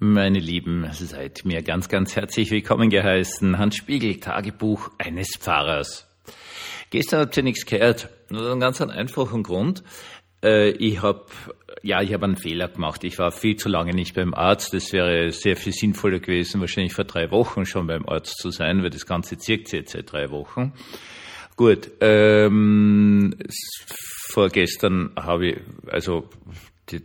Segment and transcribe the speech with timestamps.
[0.00, 3.58] Meine Lieben, seid mir ganz, ganz herzlich willkommen geheißen.
[3.58, 6.06] Hans Spiegel, Tagebuch eines Pfarrers.
[6.90, 8.08] Gestern habt ihr nichts gehört.
[8.30, 9.82] Nur einen ganz einfachen Grund.
[10.40, 11.26] Äh, ich habe
[11.82, 13.02] ja, ich habe einen Fehler gemacht.
[13.02, 14.72] Ich war viel zu lange nicht beim Arzt.
[14.72, 18.84] Es wäre sehr viel sinnvoller gewesen, wahrscheinlich vor drei Wochen schon beim Arzt zu sein,
[18.84, 20.74] weil das Ganze zirkt jetzt seit drei Wochen.
[21.56, 23.34] Gut, ähm,
[24.28, 25.56] vorgestern habe ich,
[25.88, 26.28] also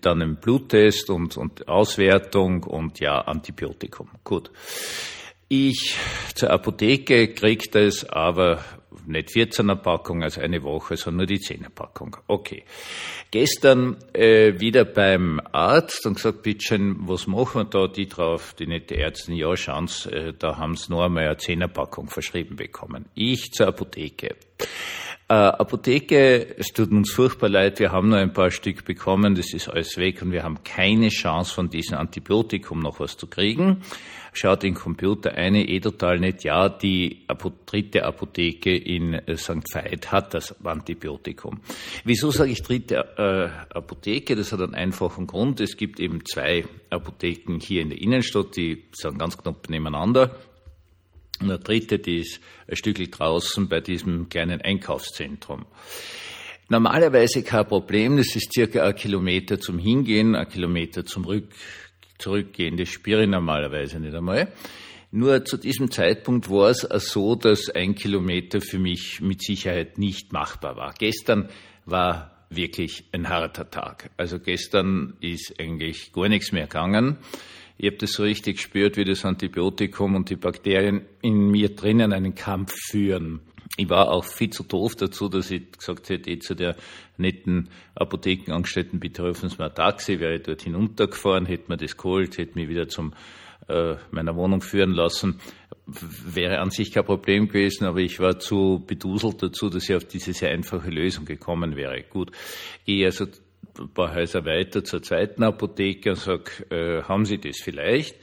[0.02, 4.10] dann einen Bluttest und, und Auswertung und ja, Antibiotikum.
[4.24, 4.52] Gut.
[5.50, 5.96] Ich
[6.36, 8.64] zur Apotheke krieg das, aber
[9.06, 12.18] nicht 14er Packung, also eine Woche, sondern nur die 10er Packung.
[12.28, 12.64] Okay.
[13.32, 17.88] Gestern äh, wieder beim Arzt und gesagt, bitteschön, was machen wir da?
[17.88, 21.68] Die drauf, die nette Ärztin, ja, schauen's, äh, da haben sie nur einmal eine 10er
[21.68, 23.06] Packung verschrieben bekommen.
[23.16, 24.36] Ich zur Apotheke.
[25.34, 29.52] Äh, Apotheke, es tut uns furchtbar leid, wir haben nur ein paar Stück bekommen, das
[29.52, 33.82] ist alles weg und wir haben keine Chance von diesem Antibiotikum noch was zu kriegen.
[34.34, 37.26] Schaut den Computer eine, eh total nicht, ja, die
[37.66, 39.74] dritte Apotheke in äh, St.
[39.74, 41.62] Veit hat das Antibiotikum.
[42.04, 44.36] Wieso sage ich dritte äh, Apotheke?
[44.36, 45.60] Das hat einen einfachen Grund.
[45.62, 50.36] Es gibt eben zwei Apotheken hier in der Innenstadt, die sind ganz knapp nebeneinander.
[51.42, 55.66] Und der dritte, die ist ein Stückchen draußen bei diesem kleinen Einkaufszentrum.
[56.70, 61.50] Normalerweise kein Problem, das ist circa ein Kilometer zum Hingehen, ein Kilometer zum Rück,
[62.20, 62.78] Zurückgehen.
[62.78, 64.54] Das spüre ich normalerweise nicht einmal.
[65.12, 70.32] Nur zu diesem Zeitpunkt war es so, dass ein Kilometer für mich mit Sicherheit nicht
[70.32, 70.94] machbar war.
[70.98, 71.50] Gestern
[71.86, 74.10] war wirklich ein harter Tag.
[74.18, 77.18] Also gestern ist eigentlich gar nichts mehr gegangen.
[77.78, 82.14] Ich habe das so richtig gespürt, wie das Antibiotikum und die Bakterien in mir drinnen
[82.14, 83.42] einen Kampf führen.
[83.76, 86.76] Ich war auch viel zu doof dazu, dass ich gesagt hätte, eh zu der
[87.18, 91.98] netten Apothekenangestellten, bitte rufen Sie mir ein Taxi, wäre ich dort hinuntergefahren, hätte mir das
[91.98, 93.14] geholt, hätte mich wieder zum
[93.68, 95.40] äh, meiner Wohnung führen lassen.
[95.86, 100.06] Wäre an sich kein Problem gewesen, aber ich war zu beduselt dazu, dass ich auf
[100.06, 102.04] diese sehr einfache Lösung gekommen wäre.
[102.04, 102.32] Gut,
[102.86, 103.26] gehe also
[103.80, 108.18] ein paar Häuser weiter zur zweiten Apotheke und sag, äh, haben Sie das vielleicht?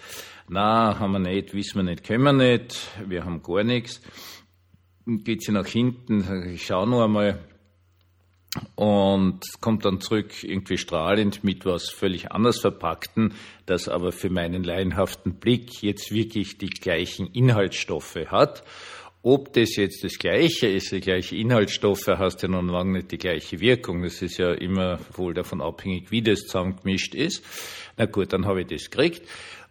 [0.49, 4.01] Na, haben wir nicht, wissen wir nicht, können wir nicht, wir haben gar nichts.
[5.07, 7.39] Geht sie nach hinten, sag ich schau nur einmal
[8.75, 13.35] und kommt dann zurück irgendwie strahlend mit was völlig anders verpackten,
[13.67, 18.65] das aber für meinen laienhaften Blick jetzt wirklich die gleichen Inhaltsstoffe hat
[19.23, 23.19] ob das jetzt das Gleiche ist, die gleiche Inhaltsstoffe, hast ja noch lange nicht die
[23.19, 24.03] gleiche Wirkung.
[24.03, 27.45] Das ist ja immer wohl davon abhängig, wie das zusammengemischt ist.
[27.99, 29.23] Na gut, dann habe ich das gekriegt.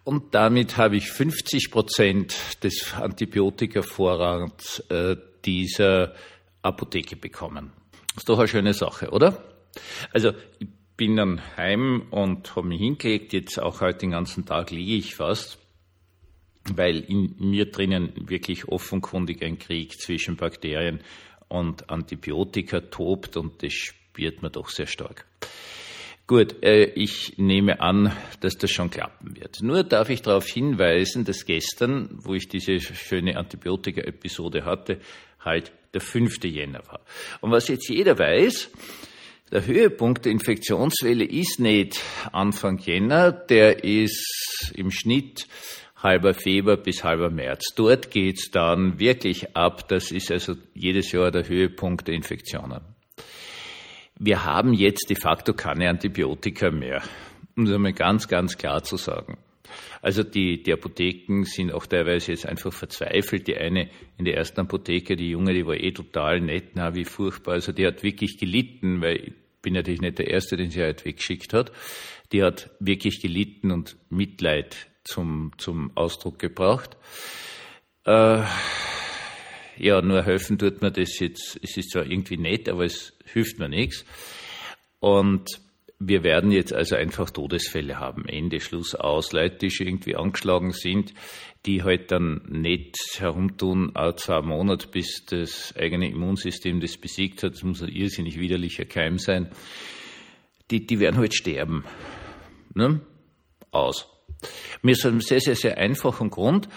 [0.04, 6.14] Und damit habe ich 50 Prozent des Antibiotikavorrats äh, dieser
[6.62, 7.72] Apotheke bekommen.
[8.16, 9.42] ist doch eine schöne Sache, oder?
[10.12, 13.32] Also, ich bin dann heim und habe mich hingelegt.
[13.32, 15.59] Jetzt auch heute den ganzen Tag liege ich fast
[16.74, 21.00] weil in mir drinnen wirklich offenkundig ein Krieg zwischen Bakterien
[21.48, 25.26] und Antibiotika tobt und das spürt man doch sehr stark.
[26.26, 29.62] Gut, äh, ich nehme an, dass das schon klappen wird.
[29.62, 35.00] Nur darf ich darauf hinweisen, dass gestern, wo ich diese schöne Antibiotika-Episode hatte,
[35.40, 36.44] halt der 5.
[36.44, 37.00] Jänner war.
[37.40, 38.70] Und was jetzt jeder weiß,
[39.50, 42.00] der Höhepunkt der Infektionswelle ist nicht
[42.30, 45.48] Anfang Jänner, der ist im Schnitt
[46.02, 47.74] halber Februar bis halber März.
[47.76, 49.88] Dort geht's dann wirklich ab.
[49.88, 52.80] Das ist also jedes Jahr der Höhepunkt der Infektionen.
[54.18, 57.02] Wir haben jetzt de facto keine Antibiotika mehr,
[57.56, 59.38] um das einmal ganz, ganz klar zu sagen.
[60.02, 63.46] Also die, die Apotheken sind auch teilweise jetzt einfach verzweifelt.
[63.46, 67.04] Die eine in der ersten Apotheke, die Junge, die war eh total nett, na wie
[67.04, 67.54] furchtbar.
[67.54, 69.32] Also die hat wirklich gelitten, weil ich
[69.62, 71.70] bin natürlich nicht der Erste, den sie halt weggeschickt hat.
[72.32, 76.96] Die hat wirklich gelitten und Mitleid zum, zum Ausdruck gebracht.
[78.04, 78.42] Äh,
[79.76, 83.58] ja, nur helfen tut mir das jetzt, es ist zwar irgendwie nett, aber es hilft
[83.58, 84.04] mir nichts.
[84.98, 85.60] Und
[85.98, 88.26] wir werden jetzt also einfach Todesfälle haben.
[88.26, 89.32] Ende, Schluss aus.
[89.32, 91.12] Leute, die schon irgendwie angeschlagen sind,
[91.66, 97.52] die halt dann nicht herumtun, auch zwei Monate, bis das eigene Immunsystem das besiegt hat.
[97.52, 99.50] Das muss ein irrsinnig widerlicher Keim sein.
[100.70, 101.84] Die, die werden halt sterben.
[102.74, 103.00] Ne?
[103.70, 104.08] Aus.
[104.82, 106.68] Mir ist einem sehr, sehr, sehr einfachen Grund,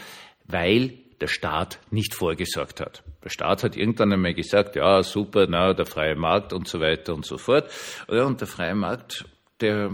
[0.46, 3.04] weil der Staat nicht vorgesorgt hat.
[3.24, 7.14] Der Staat hat irgendwann einmal gesagt, ja, super, na, der freie Markt und so weiter
[7.14, 7.72] und so fort.
[8.08, 9.26] Und der freie Markt,
[9.62, 9.92] der,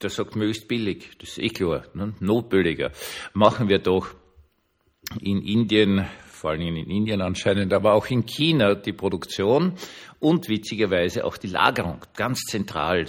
[0.00, 1.10] der sagt möglichst billig.
[1.18, 2.14] Das ist eh klar, ne?
[2.20, 2.92] notbilliger.
[3.32, 4.14] Machen wir doch
[5.20, 9.74] in Indien, vor allem in Indien anscheinend, aber auch in China die Produktion
[10.20, 13.06] und witzigerweise auch die Lagerung, ganz zentral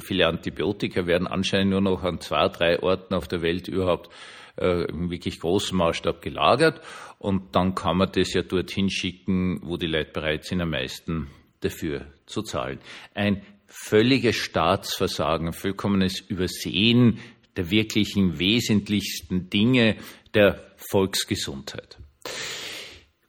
[0.00, 4.10] viele Antibiotika werden anscheinend nur noch an zwei, drei Orten auf der Welt überhaupt
[4.56, 6.80] äh, im wirklich großen Maßstab gelagert.
[7.18, 11.28] Und dann kann man das ja dorthin schicken, wo die Leute bereit sind, am meisten
[11.60, 12.78] dafür zu zahlen.
[13.14, 17.18] Ein völliges Staatsversagen, vollkommenes Übersehen
[17.56, 19.96] der wirklichen wesentlichsten Dinge
[20.34, 21.98] der Volksgesundheit.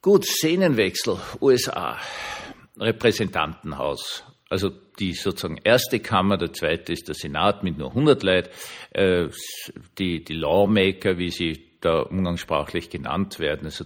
[0.01, 1.97] Gut, Szenenwechsel, USA,
[2.77, 4.23] Repräsentantenhaus.
[4.49, 4.69] Also
[4.99, 8.49] die sozusagen erste Kammer, der zweite ist der Senat mit nur 100 Leuten.
[8.91, 9.27] Äh,
[9.97, 13.85] die, die Lawmaker, wie sie da umgangssprachlich genannt werden, also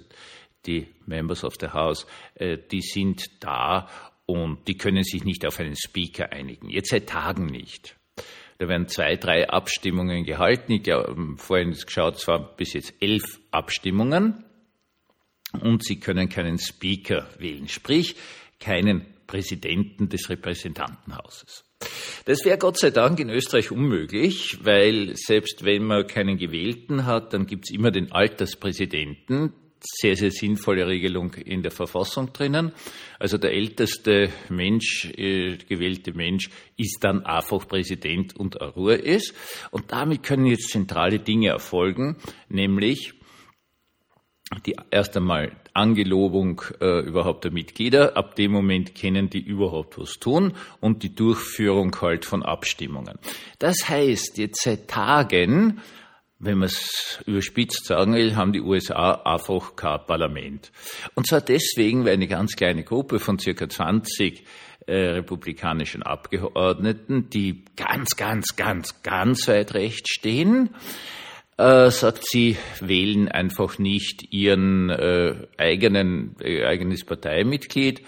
[0.66, 3.88] die Members of the House, äh, die sind da
[4.26, 6.70] und die können sich nicht auf einen Speaker einigen.
[6.70, 7.96] Jetzt seit Tagen nicht.
[8.60, 10.74] Da werden zwei, drei Abstimmungen gehalten.
[10.74, 14.44] Ich habe vorhin geschaut, es waren bis jetzt elf Abstimmungen
[15.62, 18.18] und Sie können keinen Speaker wählen, sprich
[18.60, 21.64] keinen Präsidenten des Repräsentantenhauses.
[22.26, 27.34] Das wäre Gott sei Dank in Österreich unmöglich, weil selbst wenn man keinen gewählten hat,
[27.34, 32.74] dann gibt es immer den Alterspräsidenten, sehr, sehr sinnvolle Regelung in der Verfassung drinnen.
[33.20, 39.34] Also der älteste Mensch, äh, gewählte Mensch, ist dann einfach Präsident und Ruhe ist.
[39.70, 42.18] Und damit können jetzt zentrale Dinge erfolgen,
[42.50, 43.14] nämlich
[44.66, 48.18] die erst einmal Angelobung äh, überhaupt der Mitglieder.
[48.18, 53.20] Ab dem Moment können die überhaupt was tun und die Durchführung halt von Abstimmungen.
[53.60, 55.82] Das heißt, jetzt seit Tagen
[56.40, 60.72] wenn man es überspitzt sagen will, haben die USA einfach kein Parlament.
[61.14, 64.46] Und zwar deswegen, weil eine ganz kleine Gruppe von circa 20
[64.88, 70.70] äh, republikanischen Abgeordneten, die ganz, ganz, ganz, ganz weit rechts stehen,
[71.60, 78.02] äh, sagt, sie wählen einfach nicht ihren äh, eigenen, äh, eigenes Parteimitglied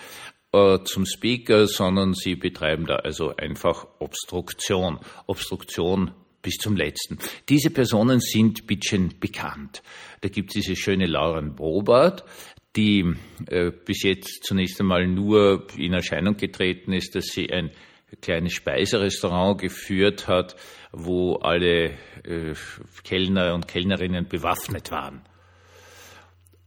[0.54, 5.00] äh, zum Speaker, sondern sie betreiben da also einfach Obstruktion.
[5.28, 6.12] Obstruktion
[6.42, 7.20] bis zum letzten.
[7.50, 9.84] Diese Personen sind bisschen bekannt.
[10.22, 12.24] Da gibt es diese schöne Lauren Bobart,
[12.76, 13.06] die
[13.48, 17.72] äh, bis jetzt zunächst einmal nur in Erscheinung getreten ist, dass sie ein
[18.22, 20.56] kleines Speiserestaurant geführt hat,
[20.92, 21.92] wo alle
[22.24, 22.54] äh,
[23.04, 25.22] Kellner und Kellnerinnen bewaffnet waren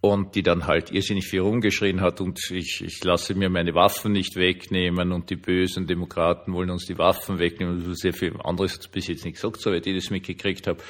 [0.04, 4.12] und die dann halt irrsinnig viel rumgeschrien hat und ich, ich lasse mir meine Waffen
[4.12, 7.82] nicht wegnehmen und die bösen Demokraten wollen uns die Waffen wegnehmen.
[7.82, 10.82] und sehr viel anderes hat bis jetzt nicht gesagt, soweit ich das mitgekriegt habe.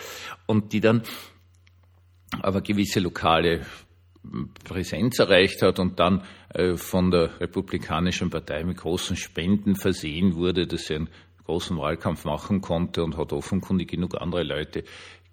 [0.47, 1.03] Und die dann
[2.43, 3.65] aber gewisse lokale
[4.65, 10.67] Präsenz erreicht hat und dann äh, von der Republikanischen Partei mit großen Spenden versehen wurde,
[10.67, 11.11] dass sie einen
[11.45, 14.85] großen Wahlkampf machen konnte und hat offenkundig genug andere Leute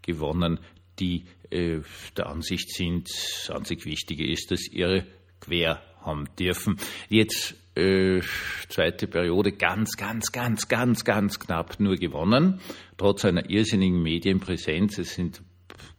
[0.02, 0.60] gewonnen,
[1.00, 1.80] die äh,
[2.18, 5.06] der Ansicht sind, das einzig Wichtige ist, dass ihre
[5.40, 6.78] quer haben dürfen.
[7.10, 8.22] Jetzt äh,
[8.68, 12.60] zweite Periode ganz, ganz, ganz, ganz, ganz knapp nur gewonnen,
[12.98, 14.98] trotz einer irrsinnigen Medienpräsenz.
[14.98, 15.42] Es sind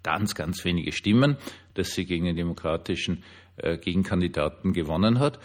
[0.03, 1.37] ganz, ganz wenige Stimmen,
[1.75, 3.23] dass sie gegen den demokratischen
[3.57, 5.39] äh, Gegenkandidaten gewonnen hat.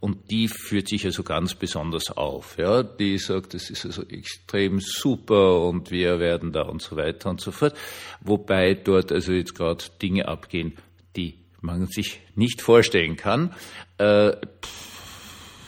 [0.00, 2.58] Und die führt sich also ganz besonders auf.
[2.58, 7.30] Ja, die sagt, das ist also extrem super und wir werden da und so weiter
[7.30, 7.74] und so fort.
[8.20, 10.74] Wobei dort also jetzt gerade Dinge abgehen,
[11.16, 13.54] die man sich nicht vorstellen kann.
[13.96, 14.32] Äh,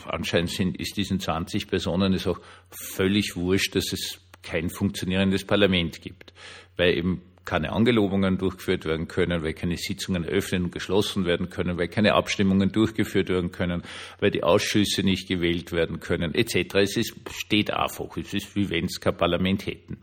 [0.05, 2.39] anscheinend sind, ist diesen 20 Personen es auch
[2.69, 6.33] völlig wurscht, dass es kein funktionierendes Parlament gibt.
[6.77, 11.77] Weil eben keine Angelobungen durchgeführt werden können, weil keine Sitzungen eröffnet und geschlossen werden können,
[11.77, 13.83] weil keine Abstimmungen durchgeführt werden können,
[14.19, 16.75] weil die Ausschüsse nicht gewählt werden können, etc.
[16.75, 18.17] Es ist, steht einfach.
[18.17, 19.97] Es ist wie wenn es kein Parlament hätten.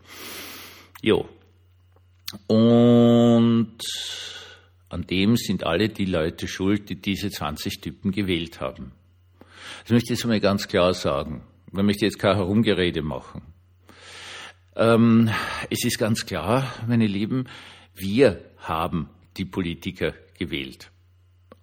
[1.03, 1.29] Jo.
[2.49, 3.79] Und
[4.89, 8.93] an dem sind alle die Leute schuld, die diese 20 Typen gewählt haben.
[9.83, 11.45] Das möchte ich jetzt einmal ganz klar sagen.
[11.67, 13.54] Ich möchte jetzt kein Herumgerede machen.
[14.77, 15.31] Ähm,
[15.71, 17.49] es ist ganz klar, meine Lieben,
[17.95, 20.91] wir haben die Politiker gewählt.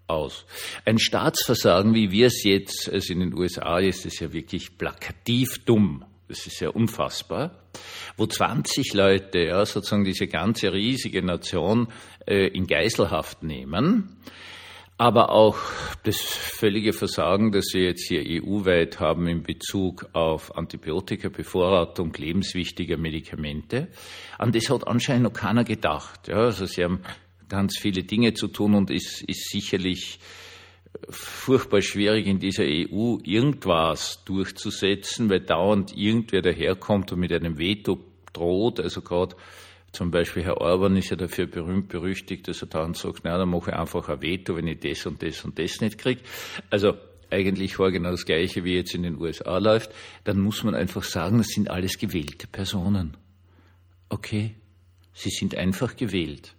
[0.08, 0.46] Aus.
[0.84, 5.64] Ein Staatsversagen, wie wir es jetzt, also in den USA ist es ja wirklich plakativ
[5.64, 6.04] dumm.
[6.28, 7.64] Das ist ja unfassbar.
[8.18, 11.88] Wo 20 Leute ja, sozusagen diese ganze riesige Nation
[12.26, 14.18] äh, in Geiselhaft nehmen,
[15.02, 15.58] aber auch
[16.04, 22.98] das völlige Versagen, das wir jetzt hier EU-weit haben in Bezug auf Antibiotika, Bevorratung lebenswichtiger
[22.98, 23.88] Medikamente.
[24.38, 26.28] An das hat anscheinend noch keiner gedacht.
[26.28, 27.02] Ja, also sie haben
[27.50, 30.20] ganz viele Dinge zu tun und es ist sicherlich
[31.10, 37.98] furchtbar schwierig in dieser EU irgendwas durchzusetzen, weil dauernd irgendwer daherkommt und mit einem Veto
[38.34, 38.80] droht.
[38.80, 39.36] Also gerade
[39.92, 43.50] zum Beispiel Herr Orban ist ja dafür berühmt berüchtigt, dass er dann sagt, na, dann
[43.50, 46.22] mache ich einfach ein Veto, wenn ich das und das und das nicht kriege.
[46.70, 46.94] Also
[47.30, 49.92] eigentlich vor genau das Gleiche, wie jetzt in den USA läuft,
[50.24, 53.18] dann muss man einfach sagen, das sind alles gewählte Personen.
[54.10, 54.56] Okay,
[55.14, 56.56] sie sind einfach gewählt.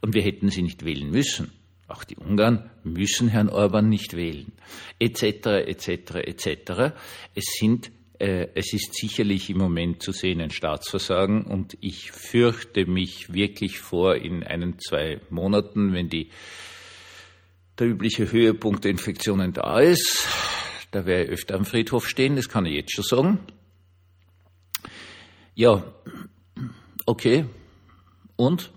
[0.00, 1.52] Und wir hätten sie nicht wählen müssen.
[1.86, 4.52] Auch die Ungarn müssen Herrn Orban nicht wählen,
[4.98, 6.94] etc., etc., etc.
[7.34, 7.90] Es sind
[8.26, 14.16] es ist sicherlich im Moment zu sehen ein Staatsversagen und ich fürchte mich wirklich vor
[14.16, 16.30] in einen, zwei Monaten, wenn die,
[17.78, 20.26] der übliche Höhepunkt der Infektionen da ist,
[20.90, 23.38] da werde ich öfter am Friedhof stehen, das kann ich jetzt schon sagen.
[25.54, 25.84] Ja,
[27.04, 27.44] okay.
[28.36, 28.72] Und?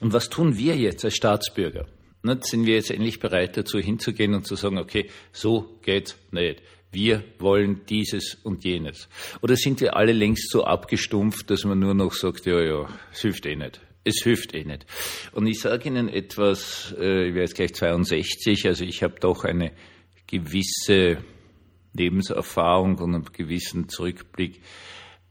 [0.00, 1.86] Und was tun wir jetzt als Staatsbürger?
[2.40, 7.24] Sind wir jetzt endlich bereit dazu hinzugehen und zu sagen, okay, so geht's nicht wir
[7.38, 9.08] wollen dieses und jenes.
[9.42, 13.20] Oder sind wir alle längst so abgestumpft, dass man nur noch sagt, ja, ja, es
[13.20, 13.80] hilft eh nicht.
[14.02, 14.86] Es hilft eh nicht.
[15.32, 19.44] Und ich sage Ihnen etwas, äh, ich werde jetzt gleich 62, also ich habe doch
[19.44, 19.72] eine
[20.26, 21.18] gewisse
[21.92, 24.62] Lebenserfahrung und einen gewissen Zurückblick.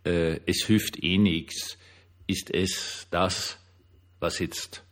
[0.05, 1.77] Äh, es hilft eh nichts,
[2.27, 3.57] ist es das,
[4.19, 4.83] was jetzt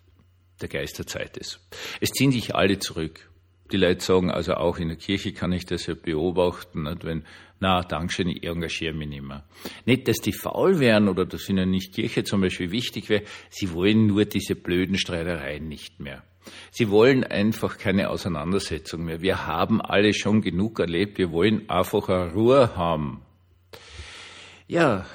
[0.62, 1.60] der Geist der Zeit ist.
[2.02, 3.30] Es ziehen sich alle zurück
[3.72, 7.24] die Leute sagen, also auch in der Kirche kann ich das ja beobachten, nicht, wenn,
[7.60, 9.44] na, Dankeschön, ich engagiere mich nicht mehr.
[9.86, 13.74] Nicht, dass die faul wären oder dass ihnen nicht Kirche zum Beispiel wichtig wäre, sie
[13.74, 16.24] wollen nur diese blöden Streitereien nicht mehr.
[16.72, 19.22] Sie wollen einfach keine Auseinandersetzung mehr.
[19.22, 23.22] Wir haben alle schon genug erlebt, wir wollen einfach eine Ruhe haben.
[24.68, 25.06] Ja,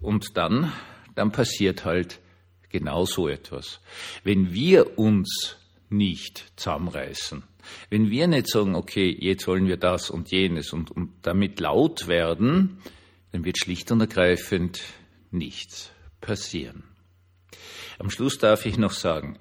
[0.00, 0.72] und dann,
[1.14, 2.20] dann passiert halt
[2.68, 3.80] genau so etwas.
[4.24, 5.56] Wenn wir uns
[5.88, 7.44] nicht zusammenreißen,
[7.90, 12.08] wenn wir nicht sagen, okay, jetzt wollen wir das und jenes und, und damit laut
[12.08, 12.78] werden,
[13.32, 14.82] dann wird schlicht und ergreifend
[15.30, 15.90] nichts
[16.20, 16.84] passieren.
[17.98, 19.38] Am Schluss darf ich noch sagen,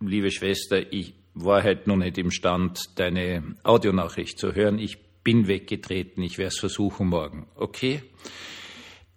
[0.00, 4.78] liebe Schwester, ich war halt noch nicht imstand, deine Audionachricht zu hören.
[4.78, 7.46] Ich bin weggetreten, ich werde es versuchen morgen.
[7.54, 8.02] Okay?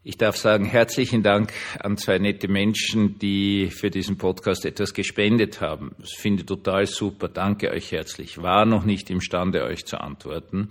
[0.04, 5.62] Ich darf sagen, herzlichen Dank an zwei nette Menschen, die für diesen Podcast etwas gespendet
[5.62, 5.92] haben.
[6.00, 7.28] Das finde ich total super.
[7.28, 8.42] Danke euch herzlich.
[8.42, 10.70] War noch nicht imstande, euch zu antworten.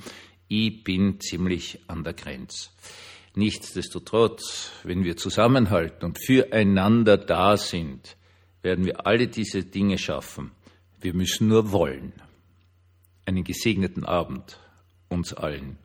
[0.49, 2.71] Ich bin ziemlich an der Grenze.
[3.37, 8.17] Nichtsdestotrotz, wenn wir zusammenhalten und füreinander da sind,
[8.63, 10.51] werden wir alle diese Dinge schaffen.
[11.01, 12.15] Wir müssen nur wollen.
[13.27, 14.59] Einen gesegneten Abend
[15.09, 15.79] uns allen.